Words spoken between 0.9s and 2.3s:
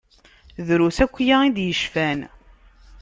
akya i d-yecfan.